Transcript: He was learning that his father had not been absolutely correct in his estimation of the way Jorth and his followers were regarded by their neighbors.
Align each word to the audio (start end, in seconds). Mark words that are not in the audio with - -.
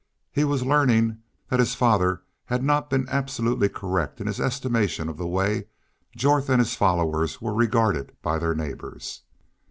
He 0.31 0.43
was 0.43 0.65
learning 0.65 1.19
that 1.49 1.59
his 1.59 1.75
father 1.75 2.23
had 2.45 2.63
not 2.63 2.89
been 2.89 3.07
absolutely 3.07 3.69
correct 3.69 4.19
in 4.19 4.25
his 4.25 4.41
estimation 4.41 5.09
of 5.09 5.17
the 5.17 5.27
way 5.27 5.67
Jorth 6.17 6.49
and 6.49 6.57
his 6.57 6.73
followers 6.73 7.39
were 7.39 7.53
regarded 7.53 8.15
by 8.23 8.39
their 8.39 8.55
neighbors. 8.55 9.21